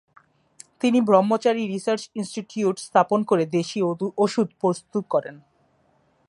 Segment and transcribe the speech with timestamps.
[0.81, 3.79] তিনি Brahmachari research institute স্থাপন করে দেশী
[4.17, 5.35] ওষুধ প্রস্তুত করেন।